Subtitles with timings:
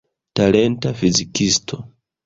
[0.39, 1.77] Talenta fizikisto.